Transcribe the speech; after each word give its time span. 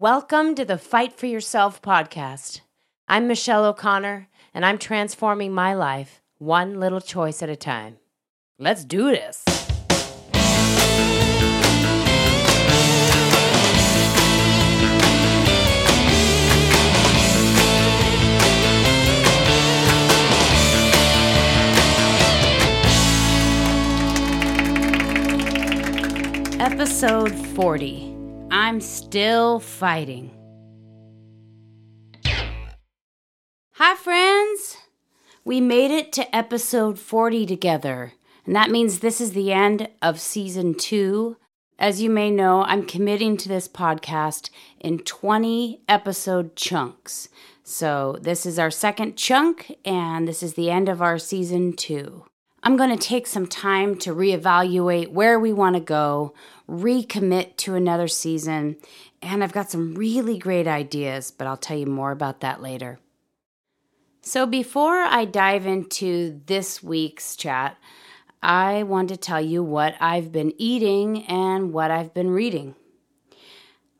Welcome 0.00 0.54
to 0.54 0.64
the 0.64 0.78
Fight 0.78 1.12
for 1.12 1.26
Yourself 1.26 1.82
podcast. 1.82 2.62
I'm 3.06 3.28
Michelle 3.28 3.66
O'Connor, 3.66 4.28
and 4.54 4.64
I'm 4.64 4.78
transforming 4.78 5.52
my 5.52 5.74
life 5.74 6.22
one 6.38 6.80
little 6.80 7.02
choice 7.02 7.42
at 7.42 7.50
a 7.50 7.54
time. 7.54 7.98
Let's 8.58 8.82
do 8.82 9.10
this. 9.10 9.44
Episode 26.58 27.34
40 27.54 28.09
I'm 28.52 28.80
Still 28.80 29.60
Fighting. 29.60 30.32
Hi, 33.74 33.94
friends! 33.94 34.76
We 35.44 35.60
made 35.60 35.92
it 35.92 36.12
to 36.14 36.34
episode 36.34 36.98
40 36.98 37.46
together, 37.46 38.14
and 38.44 38.56
that 38.56 38.70
means 38.70 38.98
this 38.98 39.20
is 39.20 39.34
the 39.34 39.52
end 39.52 39.88
of 40.02 40.18
season 40.18 40.74
two. 40.74 41.36
As 41.78 42.02
you 42.02 42.10
may 42.10 42.28
know, 42.28 42.64
I'm 42.64 42.86
committing 42.86 43.36
to 43.36 43.48
this 43.48 43.68
podcast 43.68 44.50
in 44.80 44.98
20 44.98 45.82
episode 45.88 46.56
chunks. 46.56 47.28
So, 47.62 48.18
this 48.20 48.44
is 48.44 48.58
our 48.58 48.72
second 48.72 49.16
chunk, 49.16 49.76
and 49.84 50.26
this 50.26 50.42
is 50.42 50.54
the 50.54 50.70
end 50.70 50.88
of 50.88 51.00
our 51.00 51.18
season 51.18 51.74
two. 51.74 52.24
I'm 52.62 52.76
going 52.76 52.96
to 52.96 53.08
take 53.08 53.26
some 53.26 53.46
time 53.46 53.96
to 53.98 54.14
reevaluate 54.14 55.12
where 55.12 55.40
we 55.40 55.52
want 55.52 55.76
to 55.76 55.80
go, 55.80 56.34
recommit 56.68 57.56
to 57.58 57.74
another 57.74 58.06
season, 58.06 58.76
and 59.22 59.42
I've 59.42 59.52
got 59.52 59.70
some 59.70 59.94
really 59.94 60.38
great 60.38 60.68
ideas, 60.68 61.30
but 61.30 61.46
I'll 61.46 61.56
tell 61.56 61.78
you 61.78 61.86
more 61.86 62.10
about 62.10 62.40
that 62.40 62.60
later. 62.60 62.98
So, 64.20 64.44
before 64.44 64.98
I 64.98 65.24
dive 65.24 65.66
into 65.66 66.40
this 66.44 66.82
week's 66.82 67.34
chat, 67.34 67.78
I 68.42 68.82
want 68.82 69.08
to 69.08 69.16
tell 69.16 69.40
you 69.40 69.62
what 69.62 69.94
I've 69.98 70.30
been 70.30 70.52
eating 70.58 71.24
and 71.24 71.72
what 71.72 71.90
I've 71.90 72.12
been 72.12 72.30
reading. 72.30 72.74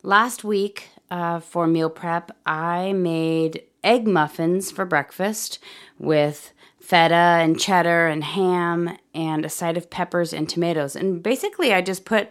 Last 0.03 0.45
week, 0.45 0.89
uh, 1.11 1.41
for 1.41 1.67
meal 1.67 1.91
prep, 1.91 2.31
I 2.45 2.93
made 2.93 3.63
egg 3.83 4.07
muffins 4.07 4.71
for 4.71 4.85
breakfast 4.85 5.59
with 5.99 6.53
feta 6.91 7.15
and 7.15 7.61
cheddar 7.61 8.09
and 8.09 8.25
ham 8.25 8.99
and 9.15 9.45
a 9.45 9.49
side 9.49 9.77
of 9.77 9.91
peppers 9.91 10.33
and 10.33 10.49
tomatoes. 10.49 10.97
And 10.97 11.23
basically, 11.23 11.73
I 11.73 11.83
just 11.83 12.05
put 12.05 12.29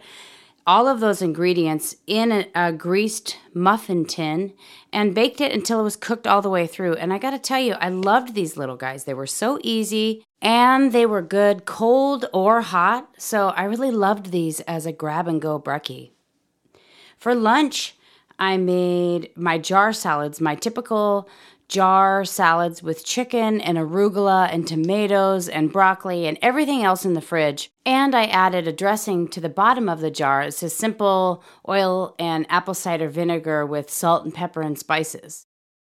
all 0.68 0.86
of 0.86 1.00
those 1.00 1.22
ingredients 1.22 1.96
in 2.06 2.34
a, 2.34 2.46
a, 2.54 2.74
greased 2.74 3.38
muffin 3.54 4.04
tin 4.04 4.54
and 4.92 5.16
baked 5.16 5.40
it 5.40 5.54
until 5.54 5.80
it 5.80 5.84
was 5.84 5.96
cooked 5.96 6.28
all 6.28 6.42
the 6.42 6.50
way 6.50 6.68
through. 6.68 6.94
And 6.96 7.14
I 7.14 7.18
got 7.18 7.32
to 7.32 7.40
tell 7.40 7.62
you, 7.62 7.74
I 7.76 7.88
loved 7.88 8.36
these 8.36 8.58
little 8.58 8.76
guys. 8.76 9.06
They 9.06 9.14
were 9.14 9.26
so 9.26 9.60
easy 9.64 10.26
and 10.42 10.92
they 10.92 11.06
were 11.06 11.22
good 11.22 11.66
cold 11.66 12.26
or 12.34 12.60
hot. 12.60 13.10
So 13.18 13.50
I 13.50 13.64
really 13.64 13.92
loved 13.92 14.32
these 14.32 14.60
as 14.62 14.86
a 14.86 14.92
grab 14.92 15.28
and 15.30 15.42
go 15.42 15.58
brekkie. 15.58 16.12
For 17.18 17.34
lunch, 17.34 17.96
I 18.38 18.58
made 18.58 19.32
my 19.38 19.58
jar 19.58 19.94
salads, 19.94 20.42
my 20.42 20.56
typical 20.56 21.30
jar 21.70 22.26
salads 22.26 22.82
with 22.82 23.06
chicken 23.06 23.62
and 23.62 23.78
arugula 23.78 24.52
and 24.52 24.68
tomatoes 24.68 25.48
and 25.48 25.72
broccoli 25.72 26.26
and 26.26 26.38
everything 26.42 26.84
else 26.84 27.06
in 27.06 27.14
the 27.14 27.22
fridge. 27.22 27.72
And 27.86 28.16
I 28.16 28.26
added 28.26 28.68
a 28.68 28.74
dressing 28.74 29.28
to 29.30 29.40
the 29.40 29.50
bottom 29.50 29.88
of 29.88 30.02
the 30.02 30.12
jar. 30.12 30.42
It's 30.42 30.64
a 30.64 30.70
simple 30.70 31.44
oil 31.68 32.16
and 32.20 32.46
apple 32.50 32.74
cider 32.74 33.08
vinegar 33.08 33.66
with 33.66 33.92
salt 33.92 34.26
and 34.26 34.34
pepper 34.34 34.62
and 34.62 34.78
spices. 34.78 35.46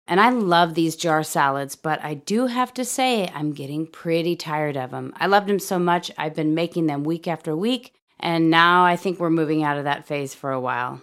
And 0.07 0.21
I 0.21 0.31
love 0.31 0.75
these 0.75 0.97
jar 0.97 1.23
salads, 1.23 1.77
but 1.77 2.03
I 2.05 2.15
do 2.15 2.47
have 2.47 2.75
to 2.75 2.85
say 2.85 3.29
I'm 3.35 3.53
getting 3.53 3.87
pretty 3.87 4.37
tired 4.37 4.77
of 4.77 4.91
them. 4.91 5.15
I 5.17 5.27
loved 5.29 5.49
them 5.49 5.61
so 5.61 5.79
much, 5.79 6.11
I've 6.19 6.35
been 6.35 6.55
making 6.55 6.89
them 6.89 7.05
week 7.05 7.29
after 7.29 7.57
week, 7.57 7.95
and 8.19 8.51
now 8.51 8.85
I 8.85 8.97
think 8.97 9.19
we're 9.19 9.31
moving 9.31 9.63
out 9.63 9.79
of 9.79 9.85
that 9.85 10.07
phase 10.07 10.35
for 10.35 10.51
a 10.51 10.61
while. 10.61 11.01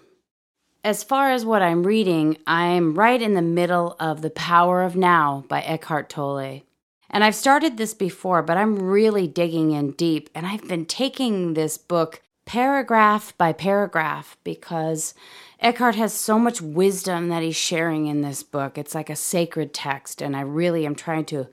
As 0.88 1.04
far 1.04 1.32
as 1.32 1.44
what 1.44 1.62
I'm 1.62 1.84
reading, 1.84 2.38
I'm 2.48 2.94
right 2.94 3.22
in 3.22 3.34
the 3.34 3.42
middle 3.42 3.98
of 4.00 4.22
The 4.22 4.30
Power 4.30 4.84
of 4.84 4.96
Now 4.96 5.44
by 5.50 5.60
Eckhart 5.60 6.08
Tolle. 6.08 6.62
And 7.10 7.26
I've 7.26 7.36
started 7.36 7.76
this 7.76 7.94
before, 7.94 8.42
but 8.42 8.56
I'm 8.56 8.80
really 8.80 9.28
digging 9.28 9.72
in 9.72 9.92
deep. 9.92 10.30
And 10.34 10.48
I've 10.48 10.66
been 10.66 10.86
taking 10.86 11.56
this 11.56 11.78
book 11.78 12.22
paragraph 12.46 13.38
by 13.38 13.52
paragraph 13.52 14.38
because 14.46 15.14
Eckhart 15.60 15.96
has 15.96 16.14
so 16.14 16.40
much 16.40 16.62
wisdom 16.62 17.28
that 17.28 17.44
he's 17.44 17.58
sharing 17.58 18.08
in 18.08 18.22
this 18.22 18.42
book. 18.42 18.78
It's 18.78 18.96
like 18.96 19.10
a 19.10 19.16
sacred 19.18 19.74
text, 19.74 20.22
and 20.22 20.38
I 20.38 20.42
really 20.42 20.86
am 20.86 20.96
trying 20.96 21.26
to 21.26 21.50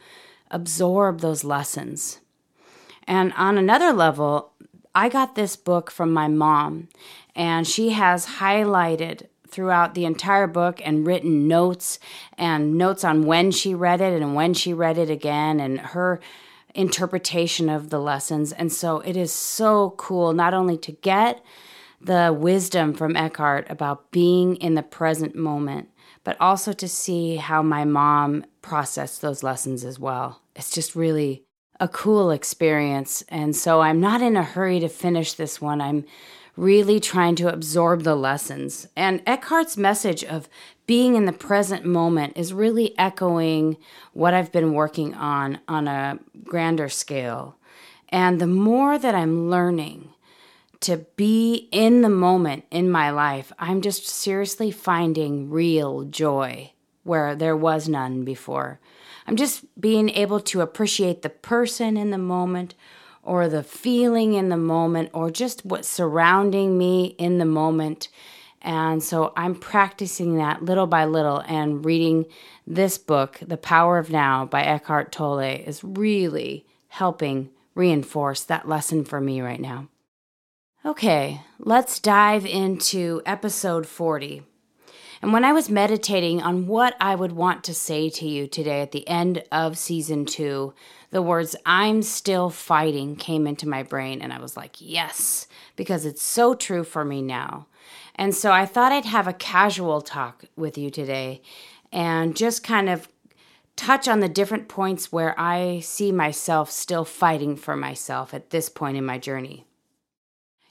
absorb 0.53 1.23
those 1.23 1.43
lessons. 1.43 2.21
And 3.05 3.33
on 3.33 3.59
another 3.59 3.93
level, 3.93 4.53
I 4.95 5.09
got 5.09 5.35
this 5.35 5.57
book 5.57 5.91
from 5.91 6.13
my 6.13 6.29
mom, 6.29 6.89
and 7.35 7.67
she 7.67 7.91
has 7.91 8.27
highlighted 8.27 9.27
throughout 9.49 9.95
the 9.95 10.05
entire 10.05 10.47
book 10.47 10.81
and 10.85 11.07
written 11.07 11.49
notes 11.49 11.99
and 12.37 12.77
notes 12.77 13.05
on 13.05 13.25
when 13.25 13.51
she 13.51 13.75
read 13.75 14.01
it 14.01 14.21
and 14.21 14.35
when 14.35 14.55
she 14.55 14.73
read 14.73 14.99
it 14.99 15.11
again 15.11 15.61
and 15.61 15.79
her 15.79 16.21
interpretation 16.75 17.69
of 17.69 17.91
the 17.91 18.01
lessons. 18.01 18.53
And 18.53 18.73
so 18.73 19.01
it 19.01 19.17
is 19.17 19.33
so 19.33 19.91
cool 19.97 20.33
not 20.33 20.55
only 20.55 20.77
to 20.79 20.93
get 20.93 21.45
the 22.01 22.37
wisdom 22.37 22.95
from 22.95 23.17
Eckhart 23.17 23.71
about 23.71 24.11
being 24.11 24.57
in 24.57 24.75
the 24.75 24.83
present 24.83 25.35
moment, 25.35 25.89
but 26.25 26.37
also 26.41 26.73
to 26.73 26.89
see 26.89 27.37
how 27.37 27.63
my 27.63 27.85
mom 27.85 28.45
processed 28.61 29.23
those 29.23 29.43
lessons 29.43 29.85
as 29.85 29.99
well. 29.99 30.43
It's 30.57 30.71
just 30.71 30.97
really 30.97 31.45
a 31.85 31.89
cool 31.89 32.31
experience. 32.31 33.23
And 33.29 33.55
so 33.55 33.83
I'm 33.83 34.01
not 34.01 34.23
in 34.23 34.39
a 34.39 34.43
hurry 34.43 34.81
to 34.81 34.89
finish 34.89 35.35
this 35.35 35.61
one. 35.61 35.83
I'm 35.83 36.07
really 36.57 36.99
trying 36.99 37.37
to 37.37 37.53
absorb 37.53 38.05
the 38.05 38.15
lessons. 38.15 38.89
And 38.97 39.23
Eckhart's 39.27 39.77
message 39.77 40.25
of 40.25 40.49
being 40.87 41.15
in 41.15 41.27
the 41.27 41.33
present 41.33 41.85
moment 41.85 42.39
is 42.39 42.55
really 42.55 42.99
echoing 42.99 43.77
what 44.15 44.33
I've 44.33 44.51
been 44.51 44.73
working 44.73 45.13
on 45.13 45.59
on 45.69 45.87
a 45.87 46.19
grander 46.43 46.89
scale. 46.89 47.59
And 48.09 48.41
the 48.41 48.47
more 48.47 48.97
that 48.97 49.15
I'm 49.15 49.51
learning 49.51 50.09
to 50.81 51.05
be 51.17 51.69
in 51.71 52.01
the 52.01 52.09
moment 52.09 52.65
in 52.71 52.91
my 52.91 53.11
life, 53.11 53.53
I'm 53.59 53.83
just 53.83 54.09
seriously 54.09 54.71
finding 54.71 55.51
real 55.51 56.05
joy 56.05 56.73
where 57.03 57.37
there 57.37 57.57
was 57.57 57.91
none 57.91 58.25
before. 58.25 58.81
I'm 59.27 59.37
just 59.37 59.65
being 59.81 60.11
able 60.11 60.41
to 60.41 60.61
appreciate 60.61 61.23
the 61.23 61.31
person 61.31 61.97
in 61.97 62.11
the 62.11 62.19
moment 62.19 62.75
or 63.23 63.49
the 63.49 63.63
feeling 63.63 64.35
in 64.35 64.51
the 64.51 64.57
moment 64.57 65.11
or 65.13 65.31
just 65.31 65.65
what's 65.65 65.89
surrounding 65.89 66.77
me 66.77 67.15
in 67.19 67.39
the 67.39 67.45
moment. 67.45 68.09
And 68.61 69.03
so 69.03 69.33
I'm 69.37 69.55
practicing 69.55 70.37
that 70.37 70.65
little 70.65 70.87
by 70.87 71.05
little 71.05 71.43
and 71.47 71.85
reading 71.85 72.27
this 72.67 72.97
book, 72.97 73.39
The 73.47 73.57
Power 73.57 73.99
of 73.99 74.11
Now 74.11 74.47
by 74.47 74.63
Eckhart 74.63 75.13
Tolle, 75.13 75.41
is 75.41 75.85
really 75.85 76.67
helping 76.89 77.51
reinforce 77.75 78.43
that 78.45 78.69
lesson 78.69 79.05
for 79.05 79.21
me 79.21 79.41
right 79.41 79.61
now. 79.61 79.89
Okay, 80.87 81.41
let's 81.59 81.99
dive 81.99 82.45
into 82.45 83.23
episode 83.25 83.87
40. 83.87 84.43
And 85.25 85.33
when 85.33 85.47
I 85.47 85.55
was 85.55 85.71
meditating 85.71 86.43
on 86.43 86.67
what 86.67 86.95
I 87.01 87.15
would 87.15 87.33
want 87.33 87.65
to 87.65 87.73
say 87.73 88.11
to 88.11 88.29
you 88.29 88.47
today 88.47 88.83
at 88.83 88.93
the 88.93 89.09
end 89.09 89.43
of 89.51 89.79
season 89.79 90.27
two, 90.27 90.75
the 91.13 91.23
words 91.23 91.57
I'm 91.65 92.03
still 92.03 92.51
fighting 92.51 93.17
came 93.17 93.47
into 93.47 93.67
my 93.67 93.85
brain, 93.85 94.21
and 94.21 94.35
I 94.35 94.39
was 94.39 94.55
like, 94.55 94.77
yes, 94.83 95.47
because 95.77 96.05
it's 96.05 96.23
so 96.23 96.53
true 96.53 96.85
for 96.85 97.07
me 97.07 97.23
now. 97.23 97.69
And 98.17 98.35
so 98.35 98.53
I 98.53 98.67
thought 98.67 98.93
I'd 98.93 99.07
have 99.07 99.27
a 99.27 99.33
casual 99.33 100.03
talk 100.03 100.45
with 100.57 100.77
you 100.77 100.91
today 100.91 101.41
and 101.91 102.37
just 102.37 102.63
kind 102.63 102.91
of 102.91 103.09
touch 103.77 104.07
on 104.07 104.21
the 104.21 104.29
different 104.29 104.69
points 104.69 105.11
where 105.11 105.35
I 105.41 105.81
see 105.81 106.13
myself 106.13 106.71
still 106.71 107.07
fighting 107.07 107.57
for 107.57 107.77
myself 107.77 108.35
at 108.35 108.51
this 108.51 108.69
point 108.69 108.99
in 108.99 109.07
my 109.07 109.17
journey. 109.17 109.65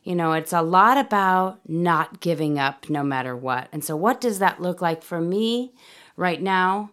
You 0.04 0.16
know, 0.16 0.34
it's 0.34 0.54
a 0.54 0.62
lot 0.62 0.98
about 0.98 1.60
not 1.68 2.20
giving 2.20 2.60
up 2.60 2.90
no 2.90 3.04
matter 3.04 3.36
what. 3.36 3.70
And 3.72 3.84
so, 3.84 3.96
what 3.96 4.20
does 4.20 4.40
that 4.40 4.62
look 4.62 4.82
like 4.82 5.02
for 5.02 5.22
me 5.22 5.74
right 6.18 6.42
now? 6.42 6.92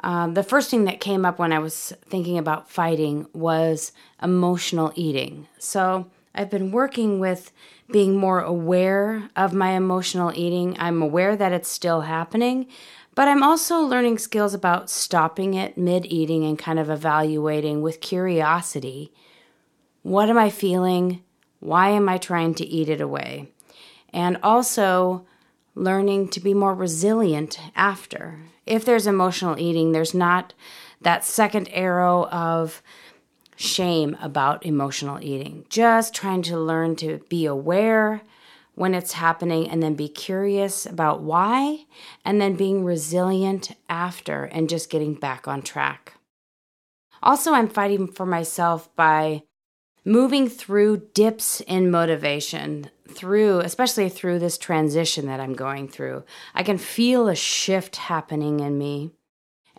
Um, 0.00 0.34
the 0.34 0.42
first 0.42 0.68
thing 0.68 0.84
that 0.86 1.00
came 1.00 1.24
up 1.24 1.38
when 1.38 1.52
I 1.52 1.60
was 1.60 1.92
thinking 2.06 2.36
about 2.36 2.68
fighting 2.68 3.26
was 3.32 3.92
emotional 4.20 4.92
eating. 4.96 5.46
So 5.58 6.10
I've 6.34 6.50
been 6.50 6.72
working 6.72 7.20
with 7.20 7.52
being 7.92 8.16
more 8.16 8.40
aware 8.40 9.30
of 9.36 9.54
my 9.54 9.70
emotional 9.72 10.32
eating. 10.34 10.76
I'm 10.80 11.02
aware 11.02 11.36
that 11.36 11.52
it's 11.52 11.68
still 11.68 12.00
happening, 12.00 12.66
but 13.14 13.28
I'm 13.28 13.44
also 13.44 13.78
learning 13.78 14.18
skills 14.18 14.54
about 14.54 14.90
stopping 14.90 15.54
it 15.54 15.78
mid 15.78 16.04
eating 16.06 16.44
and 16.44 16.58
kind 16.58 16.80
of 16.80 16.90
evaluating 16.90 17.80
with 17.80 18.00
curiosity 18.00 19.12
what 20.02 20.28
am 20.28 20.36
I 20.36 20.50
feeling? 20.50 21.22
Why 21.62 21.90
am 21.90 22.08
I 22.08 22.18
trying 22.18 22.54
to 22.54 22.66
eat 22.66 22.88
it 22.88 23.00
away? 23.00 23.48
And 24.12 24.36
also 24.42 25.24
learning 25.76 26.30
to 26.30 26.40
be 26.40 26.54
more 26.54 26.74
resilient 26.74 27.60
after. 27.76 28.40
If 28.66 28.84
there's 28.84 29.06
emotional 29.06 29.56
eating, 29.60 29.92
there's 29.92 30.12
not 30.12 30.54
that 31.00 31.24
second 31.24 31.68
arrow 31.72 32.26
of 32.26 32.82
shame 33.54 34.16
about 34.20 34.66
emotional 34.66 35.22
eating. 35.22 35.64
Just 35.68 36.14
trying 36.14 36.42
to 36.42 36.58
learn 36.58 36.96
to 36.96 37.20
be 37.28 37.46
aware 37.46 38.22
when 38.74 38.92
it's 38.92 39.12
happening 39.12 39.70
and 39.70 39.80
then 39.80 39.94
be 39.94 40.08
curious 40.08 40.84
about 40.84 41.22
why 41.22 41.84
and 42.24 42.40
then 42.40 42.56
being 42.56 42.84
resilient 42.84 43.70
after 43.88 44.46
and 44.46 44.68
just 44.68 44.90
getting 44.90 45.14
back 45.14 45.46
on 45.46 45.62
track. 45.62 46.14
Also, 47.22 47.52
I'm 47.52 47.68
fighting 47.68 48.08
for 48.08 48.26
myself 48.26 48.94
by 48.96 49.44
moving 50.04 50.48
through 50.48 51.08
dips 51.14 51.60
in 51.62 51.90
motivation 51.90 52.90
through 53.08 53.60
especially 53.60 54.08
through 54.08 54.38
this 54.38 54.58
transition 54.58 55.26
that 55.26 55.40
I'm 55.40 55.54
going 55.54 55.88
through. 55.88 56.24
I 56.54 56.62
can 56.62 56.78
feel 56.78 57.28
a 57.28 57.34
shift 57.34 57.96
happening 57.96 58.60
in 58.60 58.78
me 58.78 59.10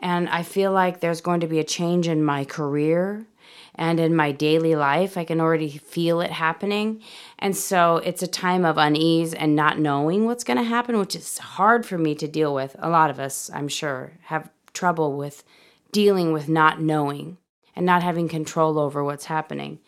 and 0.03 0.27
I 0.29 0.43
feel 0.43 0.71
like 0.71 0.99
there's 0.99 1.21
going 1.21 1.39
to 1.39 1.47
be 1.47 1.59
a 1.59 1.63
change 1.63 2.07
in 2.07 2.23
my 2.23 2.45
career 2.45 3.25
and 3.75 3.99
in 3.99 4.15
my 4.15 4.31
daily 4.31 4.75
life. 4.75 5.17
I 5.17 5.23
can 5.23 5.39
already 5.39 5.69
feel 5.69 6.21
it 6.21 6.31
happening. 6.31 7.01
And 7.39 7.55
so 7.55 7.97
it's 7.97 8.21
a 8.21 8.27
time 8.27 8.65
of 8.65 8.77
unease 8.77 9.33
and 9.33 9.55
not 9.55 9.79
knowing 9.79 10.25
what's 10.25 10.43
going 10.43 10.57
to 10.57 10.63
happen, 10.63 10.99
which 10.99 11.15
is 11.15 11.37
hard 11.37 11.85
for 11.85 11.97
me 11.97 12.15
to 12.15 12.27
deal 12.27 12.53
with. 12.53 12.75
A 12.79 12.89
lot 12.89 13.09
of 13.09 13.19
us, 13.19 13.49
I'm 13.53 13.67
sure, 13.67 14.13
have 14.23 14.49
trouble 14.73 15.15
with 15.15 15.43
dealing 15.91 16.33
with 16.33 16.49
not 16.49 16.81
knowing 16.81 17.37
and 17.75 17.85
not 17.85 18.03
having 18.03 18.27
control 18.27 18.77
over 18.77 19.03
what's 19.03 19.25
happening. 19.25 19.79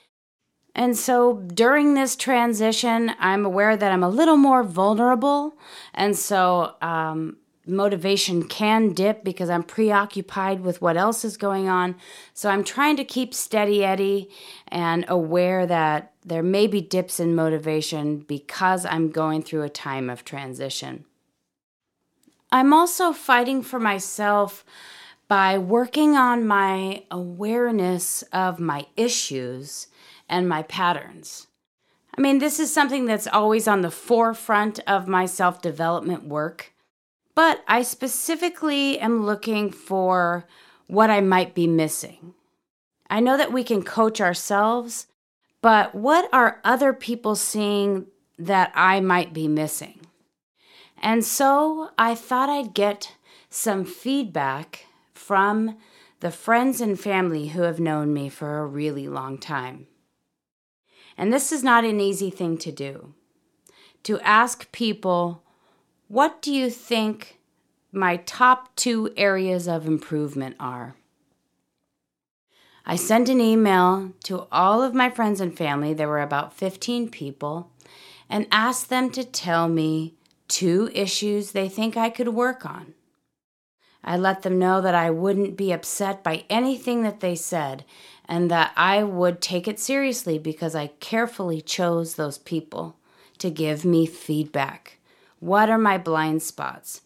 And 0.76 0.98
so 0.98 1.38
during 1.54 1.94
this 1.94 2.18
transition, 2.18 3.14
I'm 3.18 3.46
aware 3.46 3.78
that 3.78 3.92
I'm 3.92 4.04
a 4.04 4.10
little 4.10 4.36
more 4.36 4.62
vulnerable. 4.62 5.58
And 5.94 6.18
so 6.18 6.76
um, 6.82 7.38
motivation 7.66 8.44
can 8.44 8.92
dip 8.92 9.24
because 9.24 9.50
I'm 9.50 9.64
preoccupied 9.64 10.60
with 10.60 10.82
what 10.82 10.98
else 10.98 11.24
is 11.24 11.38
going 11.38 11.70
on. 11.70 11.96
So 12.34 12.50
I'm 12.50 12.64
trying 12.64 12.98
to 12.98 13.06
keep 13.06 13.34
steady 13.34 13.86
Eddie 13.86 14.30
and 14.68 15.06
aware 15.08 15.66
that 15.66 16.12
there 16.26 16.44
may 16.44 16.68
be 16.68 16.82
dips 16.82 17.22
in 17.22 17.36
motivation 17.36 18.20
because 18.20 18.86
I'm 18.86 19.12
going 19.12 19.44
through 19.44 19.64
a 19.64 19.70
time 19.70 20.10
of 20.10 20.26
transition. 20.26 21.06
I'm 22.52 22.74
also 22.74 23.14
fighting 23.14 23.62
for 23.62 23.80
myself 23.80 24.66
by 25.28 25.58
working 25.58 26.16
on 26.16 26.46
my 26.46 27.04
awareness 27.10 28.24
of 28.34 28.60
my 28.60 28.86
issues 28.96 29.88
and 30.30 30.48
my 30.48 30.64
patterns. 30.64 31.48
I 32.18 32.22
mean, 32.22 32.40
this 32.40 32.60
is 32.60 32.74
something 32.74 33.06
that's 33.06 33.28
always 33.28 33.68
on 33.68 33.82
the 33.82 33.92
forefront 33.92 34.80
of 34.88 35.08
my 35.08 35.26
self 35.26 35.62
development 35.62 36.26
work, 36.26 36.74
but 37.34 37.64
I 37.68 37.82
specifically 37.82 39.00
am 39.00 39.26
looking 39.26 39.72
for 39.72 40.46
what 40.88 41.10
I 41.10 41.22
might 41.22 41.54
be 41.54 41.68
missing. 41.68 42.34
I 43.10 43.20
know 43.20 43.38
that 43.38 43.52
we 43.52 43.64
can 43.64 43.84
coach 43.84 44.22
ourselves, 44.22 45.08
but 45.62 45.94
what 45.94 46.30
are 46.34 46.62
other 46.64 46.94
people 46.94 47.36
seeing 47.36 48.08
that 48.40 48.72
I 48.76 49.00
might 49.02 49.34
be 49.34 49.48
missing? 49.48 50.00
And 51.02 51.24
so 51.24 51.92
I 51.98 52.16
thought 52.16 52.50
I'd 52.50 52.74
get 52.74 53.16
some 53.50 53.86
feedback 53.86 54.86
from 55.14 55.78
the 56.20 56.32
friends 56.32 56.82
and 56.82 57.00
family 57.00 57.50
who 57.50 57.62
have 57.62 57.80
known 57.80 58.14
me 58.14 58.30
for 58.30 58.60
a 58.60 58.66
really 58.66 59.08
long 59.08 59.38
time. 59.38 59.88
And 61.18 61.32
this 61.32 61.52
is 61.52 61.64
not 61.64 61.86
an 61.86 62.00
easy 62.00 62.30
thing 62.30 62.58
to 62.60 62.72
do. 62.72 63.14
To 64.04 64.20
ask 64.20 64.72
people, 64.72 65.44
what 66.08 66.42
do 66.42 66.54
you 66.54 66.70
think 66.70 67.40
my 67.92 68.18
top 68.18 68.76
two 68.76 69.12
areas 69.16 69.68
of 69.68 69.88
improvement 69.88 70.56
are? 70.60 70.96
I 72.86 72.96
sent 72.96 73.30
an 73.30 73.42
email 73.42 74.12
to 74.26 74.48
all 74.52 74.84
of 74.84 74.94
my 74.94 75.10
friends 75.10 75.42
and 75.42 75.58
family, 75.58 75.94
there 75.94 76.08
were 76.08 76.22
about 76.22 76.54
15 76.54 77.10
people, 77.10 77.72
and 78.30 78.46
asked 78.52 78.90
them 78.90 79.10
to 79.12 79.24
tell 79.24 79.68
me 79.68 80.14
two 80.48 80.92
issues 80.94 81.52
they 81.52 81.68
think 81.68 81.98
I 81.98 82.12
could 82.12 82.30
work 82.30 82.66
on. 82.66 82.94
I 84.04 84.18
let 84.18 84.44
them 84.44 84.60
know 84.60 84.82
that 84.82 84.94
I 84.94 85.10
wouldn't 85.10 85.58
be 85.58 85.72
upset 85.72 86.24
by 86.24 86.46
anything 86.48 87.02
that 87.02 87.22
they 87.22 87.36
said 87.36 87.84
and 88.28 88.50
that 88.52 88.72
I 88.76 89.04
would 89.04 89.42
take 89.42 89.68
it 89.68 89.80
seriously 89.80 90.38
because 90.40 90.76
I 90.76 90.88
carefully 91.00 91.62
chose 91.62 92.16
those 92.16 92.38
people 92.38 92.98
to 93.38 93.50
give 93.50 93.86
me 93.86 94.06
feedback. 94.06 94.98
What 95.40 95.70
are 95.70 95.78
my 95.78 95.98
blind 95.98 96.42
spots? 96.42 97.02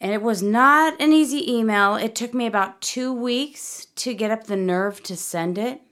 And 0.00 0.12
it 0.12 0.22
was 0.22 0.42
not 0.42 1.00
an 1.00 1.12
easy 1.12 1.52
email. 1.52 1.94
It 1.94 2.14
took 2.14 2.32
me 2.32 2.46
about 2.46 2.80
two 2.80 3.12
weeks 3.12 3.86
to 3.96 4.14
get 4.14 4.30
up 4.30 4.44
the 4.44 4.56
nerve 4.56 5.02
to 5.04 5.16
send 5.16 5.58
it 5.58 5.82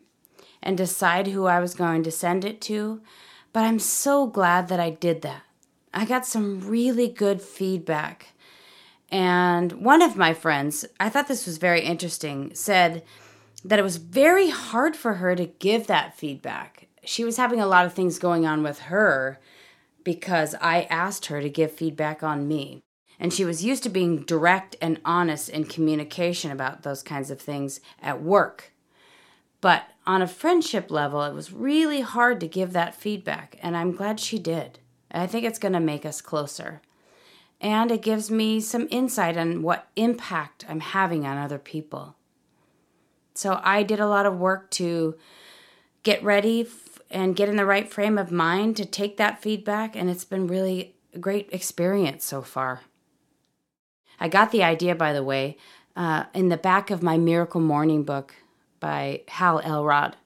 and 0.63 0.77
decide 0.77 1.29
who 1.29 1.45
I 1.45 1.61
was 1.61 1.75
going 1.75 2.03
to 2.05 2.11
send 2.11 2.45
it 2.45 2.61
to. 2.63 3.03
But 3.53 3.65
I'm 3.65 3.79
so 3.79 4.27
glad 4.27 4.69
that 4.69 4.81
I 4.81 4.91
did 4.91 5.23
that. 5.23 5.43
I 5.93 6.05
got 6.05 6.27
some 6.27 6.61
really 6.61 7.09
good 7.09 7.43
feedback. 7.43 8.29
And 9.11 9.73
one 9.73 10.03
of 10.03 10.17
my 10.17 10.35
friends, 10.35 10.85
I 11.01 11.09
thought 11.09 11.29
this 11.29 11.47
was 11.47 11.59
very 11.59 11.81
interesting, 11.83 12.55
said, 12.55 13.03
that 13.65 13.79
it 13.79 13.83
was 13.83 13.97
very 13.97 14.51
hard 14.51 14.97
for 14.97 15.15
her 15.15 15.35
to 15.35 15.47
give 15.47 15.87
that 15.87 16.17
feedback. 16.17 16.89
She 17.05 17.25
was 17.25 17.37
having 17.37 17.61
a 17.61 17.67
lot 17.67 17.87
of 17.87 17.93
things 17.93 18.19
going 18.19 18.47
on 18.47 18.63
with 18.63 18.81
her 18.81 19.41
because 20.05 20.55
I 20.61 20.83
asked 20.83 21.27
her 21.27 21.41
to 21.41 21.51
give 21.51 21.73
feedback 21.73 22.23
on 22.23 22.49
me. 22.49 22.83
And 23.21 23.33
she 23.33 23.45
was 23.45 23.65
used 23.65 23.83
to 23.83 23.89
being 23.89 24.23
direct 24.23 24.77
and 24.81 25.01
honest 25.05 25.49
in 25.49 25.65
communication 25.65 26.51
about 26.51 26.83
those 26.83 27.03
kinds 27.03 27.31
of 27.31 27.41
things 27.41 27.81
at 28.01 28.23
work. 28.23 28.73
But 29.61 29.85
on 30.07 30.23
a 30.23 30.29
friendship 30.29 30.91
level, 30.91 31.23
it 31.25 31.35
was 31.35 31.53
really 31.53 32.01
hard 32.01 32.39
to 32.41 32.49
give 32.49 32.73
that 32.73 32.95
feedback, 32.95 33.59
and 33.61 33.77
I'm 33.77 33.93
glad 33.93 34.21
she 34.21 34.39
did. 34.39 34.79
I 35.11 35.27
think 35.27 35.45
it's 35.45 35.59
going 35.59 35.73
to 35.73 35.81
make 35.81 36.07
us 36.07 36.21
closer. 36.21 36.81
And 37.61 37.91
it 37.91 38.03
gives 38.03 38.31
me 38.31 38.61
some 38.61 38.87
insight 38.91 39.37
on 39.37 39.63
what 39.63 39.89
impact 39.97 40.65
I'm 40.69 40.81
having 40.81 41.27
on 41.27 41.37
other 41.37 41.59
people. 41.59 42.15
So 43.39 43.61
I 43.63 43.85
did 43.85 44.01
a 44.01 44.09
lot 44.09 44.27
of 44.27 44.41
work 44.41 44.69
to 44.73 45.15
get 46.03 46.25
ready 46.25 46.63
f- 46.63 46.99
and 47.09 47.37
get 47.37 47.49
in 47.49 47.55
the 47.55 47.65
right 47.65 47.89
frame 47.89 48.19
of 48.19 48.33
mind 48.33 48.77
to 48.79 48.85
take 48.85 49.17
that 49.17 49.41
feedback, 49.41 49.95
and 49.95 50.11
it's 50.11 50.25
been 50.25 50.49
really 50.49 50.97
a 51.15 51.21
great 51.21 51.49
experience 51.53 52.25
so 52.25 52.43
far. 52.43 52.81
I 54.19 54.29
got 54.29 54.51
the 54.51 54.65
idea, 54.65 54.97
by 54.97 55.13
the 55.13 55.23
way, 55.23 55.57
uh, 55.95 56.25
in 56.35 56.49
the 56.49 56.57
back 56.57 56.91
of 56.91 57.01
my 57.01 57.17
Miracle 57.17 57.61
Morning 57.61 58.03
book 58.03 58.35
by 58.81 59.23
Hal 59.29 59.61
Elrod, 59.61 60.17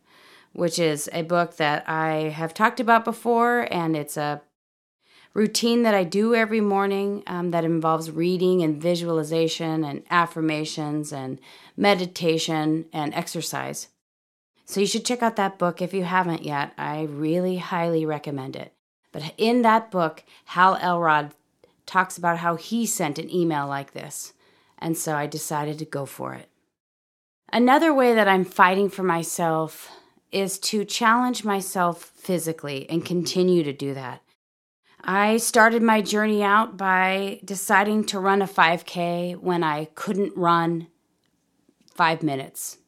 which 0.55 0.79
is 0.79 1.11
a 1.13 1.21
book 1.21 1.59
that 1.59 1.87
I 1.87 2.31
have 2.31 2.55
talked 2.55 2.81
about 2.81 3.05
before, 3.05 3.69
and 3.71 3.95
it's 3.95 4.17
a 4.17 4.41
routine 5.35 5.83
that 5.83 5.95
I 5.95 6.05
do 6.05 6.35
every 6.35 6.61
morning 6.61 7.23
um, 7.27 7.51
that 7.51 7.65
involves 7.65 8.11
reading 8.11 8.63
and 8.63 8.81
visualization 8.81 9.85
and 9.85 10.03
affirmations 10.11 11.13
and 11.13 11.39
meditation 11.77 12.87
and 12.93 13.15
exercise. 13.15 13.89
So 14.65 14.81
you 14.81 14.87
should 14.87 15.05
check 15.05 15.23
out 15.23 15.37
that 15.37 15.59
book 15.59 15.83
if 15.83 15.93
you 15.93 16.05
haven't 16.05 16.45
yet. 16.45 16.73
I 16.79 17.03
really 17.03 17.59
highly 17.59 18.07
recommend 18.07 18.57
it. 18.57 18.73
But 19.11 19.35
in 19.37 19.63
that 19.63 19.91
book, 19.91 20.25
Hal 20.47 20.77
Elrod 20.81 21.33
talks 21.87 22.17
about 22.17 22.39
how 22.39 22.57
he 22.57 22.87
sent 22.87 23.19
an 23.19 23.31
email 23.31 23.67
like 23.67 23.93
this. 23.93 24.33
And 24.79 24.97
so 24.97 25.15
I 25.15 25.27
decided 25.27 25.79
to 25.79 25.85
go 25.85 26.07
for 26.07 26.35
it. 26.35 26.49
Another 27.53 27.93
way 27.93 28.15
that 28.15 28.29
I'm 28.29 28.45
fighting 28.45 28.89
for 28.89 29.03
myself 29.03 29.91
is 30.31 30.59
to 30.59 30.85
challenge 30.85 31.45
myself 31.45 32.03
physically 32.03 32.89
and 32.89 33.05
continue 33.05 33.63
to 33.63 33.73
do 33.73 33.93
that. 33.93 34.22
I 35.05 35.39
started 35.39 35.83
my 35.83 36.01
journey 36.01 36.45
out 36.45 36.77
by 36.77 37.41
deciding 37.45 38.05
to 38.05 38.21
run 38.21 38.41
a 38.41 38.47
5K 38.47 39.37
when 39.37 39.65
I 39.65 39.87
couldn't 39.97 40.37
run 40.37 40.87
five 41.93 42.23
minutes. 42.23 42.79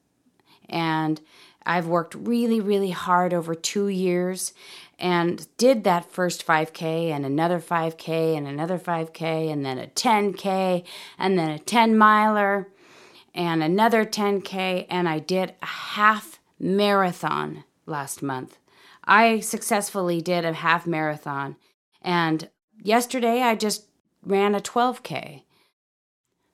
And 0.68 1.20
I've 1.66 1.88
worked 1.88 2.14
really, 2.14 2.60
really 2.60 2.90
hard 2.90 3.34
over 3.34 3.54
two 3.54 3.88
years 3.88 4.52
and 4.96 5.48
did 5.56 5.82
that 5.84 6.10
first 6.10 6.46
5K 6.46 7.10
and 7.10 7.26
another 7.26 7.58
5K 7.58 8.36
and 8.36 8.46
another 8.46 8.78
5K 8.78 9.50
and 9.50 9.64
then 9.64 9.78
a 9.78 9.88
10K 9.88 10.84
and 11.18 11.36
then 11.36 11.50
a 11.50 11.58
10 11.58 11.98
miler 11.98 12.68
and 13.34 13.60
another 13.60 14.04
10K. 14.04 14.86
And 14.88 15.08
I 15.08 15.18
did 15.18 15.54
a 15.60 15.66
half 15.66 16.38
marathon 16.60 17.64
last 17.86 18.22
month. 18.22 18.58
I 19.04 19.40
successfully 19.40 20.22
did 20.22 20.44
a 20.44 20.52
half 20.52 20.86
marathon 20.86 21.56
and 22.04 22.48
yesterday 22.80 23.42
I 23.42 23.56
just 23.56 23.86
ran 24.22 24.54
a 24.54 24.60
12K. 24.60 25.42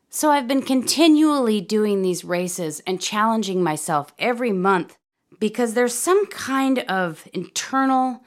So 0.08 0.30
I've 0.30 0.48
been 0.48 0.62
continually 0.62 1.60
doing 1.60 2.02
these 2.02 2.24
races 2.24 2.80
and 2.86 3.00
challenging 3.00 3.62
myself 3.62 4.12
every 4.18 4.52
month 4.52 4.96
because 5.38 5.74
there's 5.74 5.94
some 5.94 6.26
kind 6.26 6.80
of 6.80 7.28
internal 7.32 8.22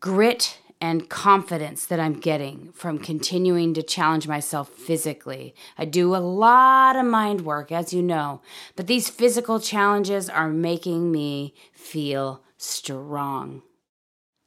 grit 0.00 0.58
and 0.80 1.10
confidence 1.10 1.84
that 1.86 2.00
I'm 2.00 2.18
getting 2.18 2.72
from 2.72 2.98
continuing 2.98 3.74
to 3.74 3.82
challenge 3.82 4.26
myself 4.26 4.70
physically. 4.70 5.54
I 5.76 5.84
do 5.84 6.16
a 6.16 6.18
lot 6.18 6.96
of 6.96 7.04
mind 7.04 7.42
work, 7.42 7.70
as 7.70 7.92
you 7.92 8.02
know, 8.02 8.40
but 8.76 8.86
these 8.86 9.10
physical 9.10 9.60
challenges 9.60 10.30
are 10.30 10.48
making 10.48 11.12
me 11.12 11.54
feel 11.74 12.42
strong. 12.56 13.62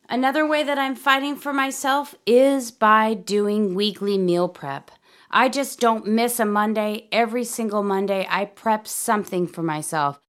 Another 0.10 0.46
way 0.46 0.64
that 0.64 0.78
I'm 0.78 0.96
fighting 0.96 1.36
for 1.36 1.54
myself 1.54 2.14
is 2.26 2.72
by 2.72 3.14
doing 3.14 3.74
weekly 3.74 4.18
meal 4.18 4.50
prep. 4.50 4.92
I 5.32 5.50
just 5.50 5.80
don't 5.80 6.06
miss 6.06 6.40
a 6.40 6.46
Monday. 6.46 7.08
Every 7.12 7.44
single 7.44 7.84
Monday, 7.84 8.28
I 8.30 8.46
prep 8.46 8.88
something 8.88 9.48
for 9.48 9.64
myself. 9.64 10.20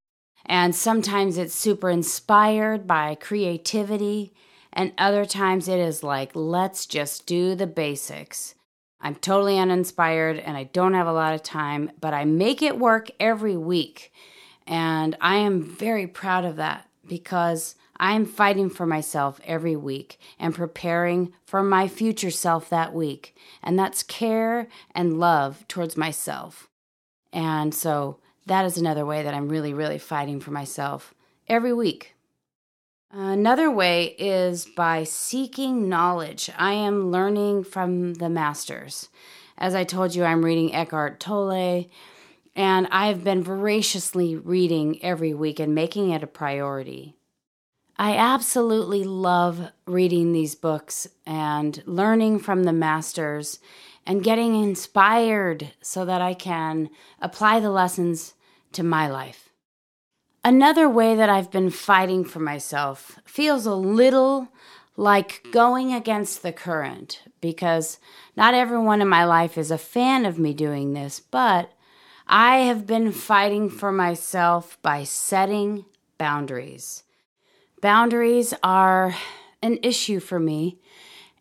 And 0.46 0.74
sometimes 0.74 1.38
it's 1.38 1.54
super 1.54 1.90
inspired 1.90 2.86
by 2.86 3.14
creativity, 3.16 4.32
and 4.72 4.92
other 4.98 5.24
times 5.24 5.68
it 5.68 5.78
is 5.78 6.02
like, 6.02 6.32
let's 6.34 6.86
just 6.86 7.26
do 7.26 7.54
the 7.54 7.66
basics. 7.66 8.54
I'm 9.00 9.14
totally 9.16 9.58
uninspired 9.58 10.38
and 10.38 10.56
I 10.56 10.64
don't 10.64 10.94
have 10.94 11.06
a 11.06 11.12
lot 11.12 11.34
of 11.34 11.42
time, 11.42 11.92
but 12.00 12.14
I 12.14 12.24
make 12.24 12.62
it 12.62 12.78
work 12.78 13.10
every 13.20 13.56
week. 13.56 14.12
And 14.66 15.16
I 15.20 15.36
am 15.36 15.62
very 15.62 16.06
proud 16.06 16.44
of 16.46 16.56
that 16.56 16.88
because 17.06 17.74
I'm 17.96 18.26
fighting 18.26 18.70
for 18.70 18.86
myself 18.86 19.40
every 19.44 19.76
week 19.76 20.18
and 20.38 20.54
preparing 20.54 21.32
for 21.44 21.62
my 21.62 21.88
future 21.88 22.30
self 22.30 22.68
that 22.70 22.92
week. 22.92 23.36
And 23.62 23.78
that's 23.78 24.02
care 24.02 24.68
and 24.94 25.18
love 25.20 25.66
towards 25.68 25.96
myself. 25.96 26.68
And 27.32 27.74
so 27.74 28.18
that 28.46 28.64
is 28.64 28.76
another 28.76 29.06
way 29.06 29.22
that 29.22 29.34
I'm 29.34 29.48
really, 29.48 29.72
really 29.72 29.98
fighting 29.98 30.40
for 30.40 30.50
myself 30.50 31.14
every 31.48 31.72
week. 31.72 32.14
Another 33.10 33.70
way 33.70 34.06
is 34.18 34.66
by 34.76 35.04
seeking 35.04 35.88
knowledge. 35.88 36.50
I 36.58 36.72
am 36.72 37.12
learning 37.12 37.62
from 37.62 38.14
the 38.14 38.28
masters. 38.28 39.08
As 39.56 39.74
I 39.74 39.84
told 39.84 40.16
you, 40.16 40.24
I'm 40.24 40.44
reading 40.44 40.74
Eckhart 40.74 41.20
Tolle, 41.20 41.88
and 42.56 42.88
I've 42.90 43.22
been 43.22 43.44
voraciously 43.44 44.34
reading 44.34 45.00
every 45.00 45.32
week 45.32 45.60
and 45.60 45.76
making 45.76 46.10
it 46.10 46.24
a 46.24 46.26
priority. 46.26 47.14
I 47.96 48.16
absolutely 48.16 49.04
love 49.04 49.70
reading 49.86 50.32
these 50.32 50.56
books 50.56 51.06
and 51.24 51.80
learning 51.86 52.40
from 52.40 52.64
the 52.64 52.72
masters 52.72 53.60
and 54.04 54.24
getting 54.24 54.60
inspired 54.60 55.72
so 55.80 56.04
that 56.04 56.20
I 56.20 56.34
can 56.34 56.90
apply 57.20 57.60
the 57.60 57.70
lessons 57.70 58.34
to 58.72 58.82
my 58.82 59.08
life. 59.08 59.50
Another 60.42 60.88
way 60.88 61.14
that 61.14 61.28
I've 61.28 61.52
been 61.52 61.70
fighting 61.70 62.24
for 62.24 62.40
myself 62.40 63.20
feels 63.24 63.64
a 63.64 63.74
little 63.74 64.48
like 64.96 65.46
going 65.52 65.94
against 65.94 66.42
the 66.42 66.52
current 66.52 67.22
because 67.40 67.98
not 68.36 68.54
everyone 68.54 69.02
in 69.02 69.08
my 69.08 69.24
life 69.24 69.56
is 69.56 69.70
a 69.70 69.78
fan 69.78 70.26
of 70.26 70.38
me 70.38 70.52
doing 70.52 70.94
this, 70.94 71.20
but 71.20 71.70
I 72.26 72.58
have 72.58 72.86
been 72.86 73.12
fighting 73.12 73.70
for 73.70 73.92
myself 73.92 74.78
by 74.82 75.04
setting 75.04 75.84
boundaries. 76.18 77.03
Boundaries 77.84 78.54
are 78.62 79.14
an 79.60 79.78
issue 79.82 80.18
for 80.18 80.40
me, 80.40 80.78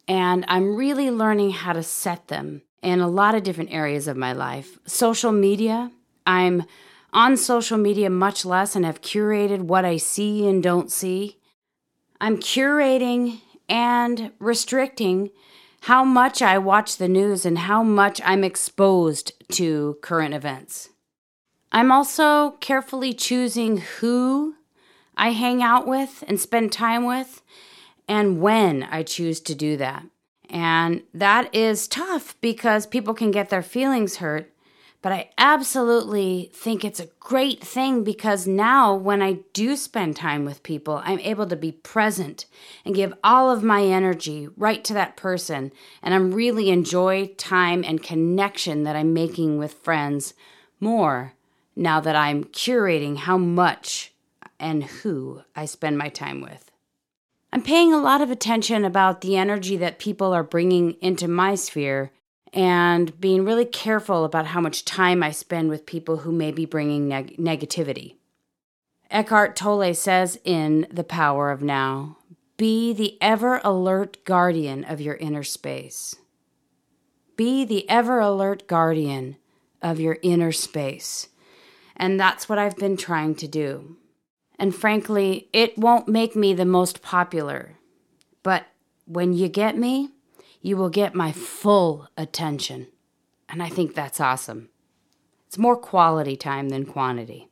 and 0.09 0.43
I'm 0.49 0.75
really 0.75 1.09
learning 1.09 1.51
how 1.51 1.71
to 1.71 1.81
set 1.81 2.27
them 2.27 2.63
in 2.81 2.99
a 2.99 3.07
lot 3.07 3.33
of 3.33 3.43
different 3.43 3.71
areas 3.71 4.09
of 4.09 4.17
my 4.17 4.33
life. 4.33 4.77
Social 4.85 5.31
media, 5.31 5.89
I'm 6.27 6.63
on 7.13 7.37
social 7.37 7.77
media 7.77 8.09
much 8.09 8.43
less 8.43 8.75
and 8.75 8.83
have 8.83 8.99
curated 8.99 9.61
what 9.61 9.85
I 9.85 9.95
see 9.95 10.45
and 10.45 10.61
don't 10.61 10.91
see. 10.91 11.39
I'm 12.19 12.35
curating 12.35 13.39
and 13.69 14.33
restricting 14.37 15.29
how 15.83 16.03
much 16.03 16.41
I 16.41 16.57
watch 16.57 16.97
the 16.97 17.07
news 17.07 17.45
and 17.45 17.57
how 17.57 17.83
much 17.83 18.19
I'm 18.25 18.43
exposed 18.43 19.31
to 19.53 19.97
current 20.01 20.33
events. 20.33 20.89
I'm 21.71 21.89
also 21.89 22.57
carefully 22.59 23.13
choosing 23.13 23.77
who 23.77 24.55
I 25.15 25.31
hang 25.31 25.61
out 25.61 25.87
with 25.87 26.23
and 26.27 26.39
spend 26.39 26.71
time 26.71 27.05
with, 27.05 27.41
and 28.07 28.41
when 28.41 28.83
I 28.83 29.03
choose 29.03 29.39
to 29.41 29.55
do 29.55 29.77
that. 29.77 30.05
And 30.49 31.03
that 31.13 31.53
is 31.53 31.87
tough 31.87 32.39
because 32.41 32.85
people 32.85 33.13
can 33.13 33.31
get 33.31 33.49
their 33.49 33.63
feelings 33.63 34.17
hurt. 34.17 34.53
But 35.01 35.11
I 35.11 35.31
absolutely 35.37 36.49
think 36.53 36.85
it's 36.85 37.01
a 37.01 37.09
great 37.19 37.61
thing 37.61 38.05
because 38.05 38.47
now, 38.47 38.95
when 38.95 39.21
I 39.21 39.39
do 39.51 39.75
spend 39.75 40.15
time 40.15 40.45
with 40.45 40.63
people, 40.63 41.01
I'm 41.03 41.19
able 41.19 41.45
to 41.47 41.57
be 41.57 41.73
present 41.73 42.45
and 42.85 42.95
give 42.95 43.13
all 43.21 43.51
of 43.51 43.63
my 43.63 43.83
energy 43.83 44.47
right 44.55 44.81
to 44.85 44.93
that 44.93 45.17
person. 45.17 45.73
And 46.01 46.13
I'm 46.13 46.31
really 46.31 46.69
enjoy 46.69 47.31
time 47.37 47.83
and 47.85 48.01
connection 48.01 48.83
that 48.83 48.95
I'm 48.95 49.13
making 49.13 49.57
with 49.57 49.73
friends 49.73 50.35
more 50.79 51.33
now 51.75 51.99
that 51.99 52.15
I'm 52.15 52.45
curating 52.45 53.17
how 53.17 53.37
much 53.37 54.12
and 54.59 54.83
who 54.83 55.43
I 55.55 55.65
spend 55.65 55.97
my 55.97 56.09
time 56.09 56.41
with. 56.41 56.71
I'm 57.51 57.61
paying 57.61 57.93
a 57.93 58.01
lot 58.01 58.21
of 58.21 58.31
attention 58.31 58.83
about 58.83 59.21
the 59.21 59.37
energy 59.37 59.77
that 59.77 59.99
people 59.99 60.33
are 60.33 60.43
bringing 60.43 60.93
into 61.01 61.27
my 61.27 61.55
sphere 61.55 62.11
and 62.51 63.19
being 63.19 63.45
really 63.45 63.65
careful 63.65 64.25
about 64.25 64.47
how 64.47 64.61
much 64.61 64.85
time 64.85 65.21
I 65.23 65.31
spend 65.31 65.69
with 65.69 65.85
people 65.85 66.17
who 66.17 66.31
may 66.31 66.51
be 66.51 66.65
bringing 66.65 67.07
neg- 67.07 67.37
negativity. 67.37 68.15
Eckhart 69.11 69.55
Tolle 69.55 69.93
says 69.93 70.39
in 70.43 70.87
The 70.91 71.03
Power 71.03 71.51
of 71.51 71.61
Now 71.61 72.17
be 72.55 72.93
the 72.93 73.17
ever 73.19 73.59
alert 73.63 74.23
guardian 74.25 74.83
of 74.83 75.01
your 75.01 75.15
inner 75.15 75.43
space. 75.43 76.15
Be 77.35 77.65
the 77.65 77.89
ever 77.89 78.19
alert 78.19 78.67
guardian 78.67 79.37
of 79.81 79.99
your 79.99 80.17
inner 80.21 80.51
space. 80.51 81.29
And 81.97 82.19
that's 82.19 82.47
what 82.47 82.59
I've 82.59 82.77
been 82.77 82.95
trying 82.95 83.35
to 83.35 83.47
do. 83.47 83.97
And 84.59 84.75
frankly, 84.75 85.49
it 85.53 85.77
won't 85.77 86.07
make 86.07 86.35
me 86.35 86.53
the 86.53 86.65
most 86.65 87.01
popular. 87.01 87.77
But 88.43 88.65
when 89.05 89.33
you 89.33 89.47
get 89.47 89.77
me, 89.77 90.11
you 90.61 90.77
will 90.77 90.89
get 90.89 91.15
my 91.15 91.31
full 91.31 92.07
attention. 92.17 92.87
And 93.49 93.61
I 93.61 93.69
think 93.69 93.93
that's 93.93 94.19
awesome. 94.19 94.69
It's 95.47 95.57
more 95.57 95.75
quality 95.75 96.35
time 96.35 96.69
than 96.69 96.85
quantity. 96.85 97.49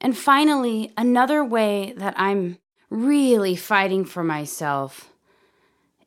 And 0.00 0.16
finally, 0.16 0.92
another 0.96 1.44
way 1.44 1.94
that 1.96 2.14
I'm 2.16 2.58
really 2.90 3.54
fighting 3.54 4.04
for 4.04 4.24
myself 4.24 5.12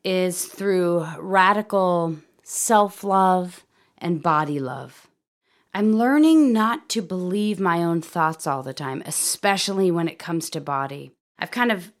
is 0.04 0.44
through 0.44 1.06
radical 1.18 2.16
self 2.42 3.02
love 3.02 3.64
and 3.98 4.22
body 4.22 4.60
love. 4.60 5.08
I'm 5.76 5.92
learning 5.92 6.54
not 6.54 6.88
to 6.88 7.02
believe 7.02 7.60
my 7.60 7.84
own 7.84 8.00
thoughts 8.00 8.46
all 8.46 8.62
the 8.62 8.72
time, 8.72 9.02
especially 9.04 9.90
when 9.90 10.08
it 10.08 10.18
comes 10.18 10.48
to 10.48 10.60
body. 10.62 11.10
I've 11.38 11.50
kind 11.50 11.70
of 11.70 11.92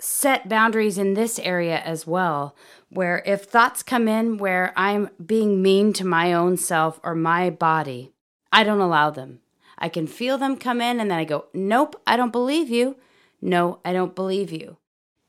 set 0.00 0.48
boundaries 0.48 0.96
in 0.96 1.12
this 1.12 1.38
area 1.38 1.78
as 1.80 2.06
well, 2.06 2.56
where 2.88 3.22
if 3.26 3.42
thoughts 3.44 3.82
come 3.82 4.08
in 4.08 4.38
where 4.38 4.72
I'm 4.78 5.10
being 5.22 5.60
mean 5.60 5.92
to 5.92 6.06
my 6.06 6.32
own 6.32 6.56
self 6.56 7.00
or 7.04 7.14
my 7.14 7.50
body, 7.50 8.12
I 8.50 8.64
don't 8.64 8.80
allow 8.80 9.10
them. 9.10 9.40
I 9.76 9.90
can 9.90 10.06
feel 10.06 10.38
them 10.38 10.56
come 10.56 10.80
in 10.80 10.98
and 10.98 11.10
then 11.10 11.18
I 11.18 11.24
go, 11.24 11.48
Nope, 11.52 12.00
I 12.06 12.16
don't 12.16 12.32
believe 12.32 12.70
you. 12.70 12.96
No, 13.42 13.80
I 13.84 13.92
don't 13.92 14.14
believe 14.14 14.50
you. 14.50 14.78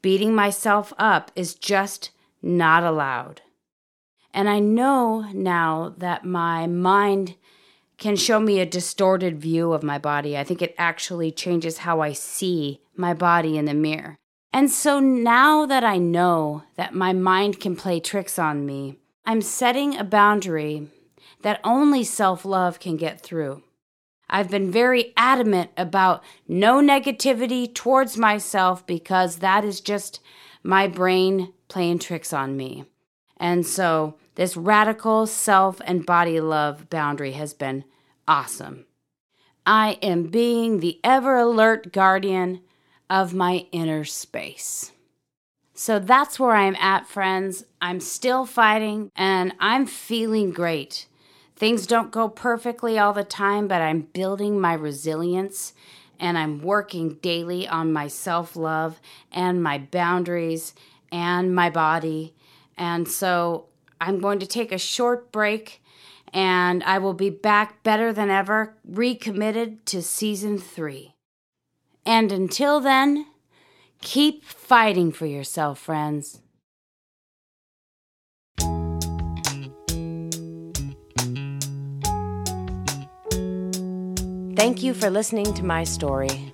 Beating 0.01 0.33
myself 0.33 0.93
up 0.97 1.31
is 1.35 1.53
just 1.53 2.11
not 2.41 2.83
allowed. 2.83 3.41
And 4.33 4.47
I 4.47 4.59
know 4.59 5.29
now 5.33 5.93
that 5.97 6.23
my 6.23 6.65
mind 6.65 7.35
can 7.97 8.15
show 8.15 8.39
me 8.39 8.59
a 8.59 8.65
distorted 8.65 9.39
view 9.39 9.73
of 9.73 9.83
my 9.83 9.97
body. 9.97 10.38
I 10.38 10.43
think 10.43 10.62
it 10.62 10.75
actually 10.77 11.31
changes 11.31 11.79
how 11.79 12.01
I 12.01 12.13
see 12.13 12.81
my 12.95 13.13
body 13.13 13.57
in 13.57 13.65
the 13.65 13.73
mirror. 13.73 14.17
And 14.51 14.69
so 14.69 15.00
now 15.00 15.65
that 15.65 15.83
I 15.83 15.97
know 15.97 16.63
that 16.75 16.93
my 16.93 17.13
mind 17.13 17.59
can 17.59 17.75
play 17.75 18.00
tricks 18.00 18.38
on 18.38 18.65
me, 18.65 19.00
I'm 19.25 19.41
setting 19.41 19.97
a 19.97 20.03
boundary 20.03 20.88
that 21.41 21.59
only 21.63 22.03
self 22.03 22.45
love 22.45 22.79
can 22.79 22.97
get 22.97 23.21
through. 23.21 23.63
I've 24.29 24.50
been 24.50 24.71
very 24.71 25.13
adamant 25.15 25.71
about 25.77 26.23
no 26.47 26.81
negativity 26.81 27.73
towards 27.73 28.17
myself 28.17 28.85
because 28.85 29.38
that 29.38 29.63
is 29.63 29.81
just 29.81 30.19
my 30.63 30.88
brain 30.88 31.53
playing 31.67 32.00
tricks 32.00 32.33
on 32.33 32.55
me. 32.57 32.85
And 33.38 33.65
so 33.65 34.15
this 34.35 34.57
radical 34.57 35.27
self 35.27 35.81
and 35.85 36.05
body 36.05 36.39
love 36.39 36.89
boundary 36.89 37.33
has 37.33 37.53
been 37.53 37.83
awesome. 38.27 38.85
I 39.65 39.97
am 40.01 40.23
being 40.23 40.79
the 40.79 40.99
ever 41.03 41.37
alert 41.37 41.93
guardian 41.93 42.61
of 43.09 43.33
my 43.33 43.67
inner 43.71 44.03
space. 44.03 44.91
So 45.73 45.99
that's 45.99 46.39
where 46.39 46.55
I'm 46.55 46.75
at, 46.75 47.07
friends. 47.07 47.65
I'm 47.81 47.99
still 47.99 48.45
fighting 48.45 49.11
and 49.15 49.53
I'm 49.59 49.85
feeling 49.85 50.51
great. 50.51 51.07
Things 51.55 51.87
don't 51.87 52.11
go 52.11 52.29
perfectly 52.29 52.99
all 52.99 53.13
the 53.13 53.23
time, 53.23 53.67
but 53.67 53.81
I'm 53.81 54.01
building 54.01 54.59
my 54.59 54.73
resilience 54.73 55.73
and 56.19 56.37
I'm 56.37 56.61
working 56.61 57.15
daily 57.21 57.67
on 57.67 57.93
my 57.93 58.07
self 58.07 58.55
love 58.55 58.99
and 59.31 59.63
my 59.63 59.77
boundaries 59.77 60.73
and 61.11 61.55
my 61.55 61.69
body. 61.69 62.33
And 62.77 63.07
so 63.07 63.67
I'm 64.00 64.19
going 64.19 64.39
to 64.39 64.47
take 64.47 64.71
a 64.71 64.77
short 64.77 65.31
break 65.31 65.81
and 66.33 66.83
I 66.83 66.97
will 66.97 67.13
be 67.13 67.29
back 67.29 67.83
better 67.83 68.12
than 68.12 68.29
ever, 68.29 68.75
recommitted 68.83 69.85
to 69.88 70.01
season 70.01 70.57
three. 70.57 71.15
And 72.05 72.31
until 72.31 72.79
then, 72.79 73.27
keep 74.01 74.43
fighting 74.43 75.12
for 75.12 75.25
yourself, 75.25 75.79
friends. 75.79 76.41
Thank 84.55 84.81
you 84.81 84.93
for 84.93 85.09
listening 85.09 85.53
to 85.55 85.63
my 85.63 85.83
story. 85.83 86.53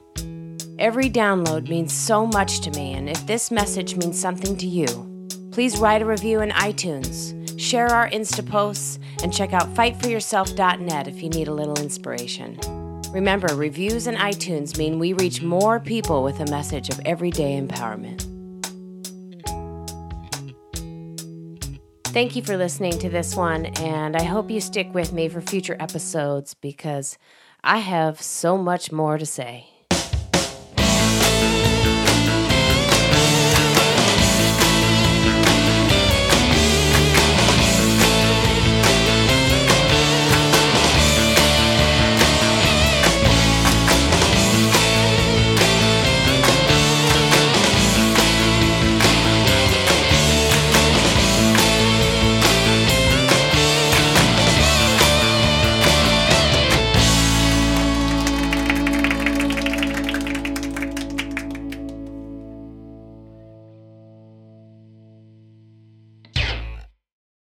Every 0.78 1.10
download 1.10 1.68
means 1.68 1.94
so 1.94 2.26
much 2.26 2.62
to 2.62 2.72
me, 2.72 2.94
and 2.94 3.10
if 3.10 3.28
this 3.28 3.52
message 3.52 3.96
means 3.96 4.20
something 4.20 4.56
to 4.58 4.66
you, 4.66 5.09
please 5.52 5.78
write 5.78 6.02
a 6.02 6.06
review 6.06 6.42
in 6.42 6.50
iTunes, 6.52 7.60
share 7.60 7.88
our 7.88 8.10
Insta 8.10 8.48
posts, 8.48 9.00
and 9.24 9.34
check 9.34 9.54
out 9.54 9.74
fightforyourself.net 9.74 11.08
if 11.08 11.22
you 11.22 11.30
need 11.30 11.48
a 11.48 11.54
little 11.54 11.80
inspiration. 11.80 12.60
Remember, 13.12 13.56
reviews 13.56 14.08
in 14.08 14.16
iTunes 14.16 14.78
mean 14.78 15.00
we 15.00 15.14
reach 15.14 15.42
more 15.42 15.80
people 15.80 16.24
with 16.24 16.40
a 16.40 16.52
message 16.52 16.90
of 16.90 17.00
everyday 17.06 17.60
empowerment. 17.60 18.26
Thank 22.06 22.36
you 22.36 22.44
for 22.44 22.58
listening 22.58 22.98
to 23.00 23.10
this 23.10 23.36
one, 23.36 23.68
and 23.68 24.16
I 24.16 24.24
hope 24.24 24.50
you 24.50 24.62
stick 24.62 24.94
with 24.94 25.14
me 25.14 25.30
for 25.30 25.42
future 25.42 25.78
episodes 25.80 26.54
because 26.54 27.18
I 27.64 27.78
have 27.78 28.22
so 28.22 28.58
much 28.58 28.92
more 28.92 29.18
to 29.18 29.26
say. 29.26 29.79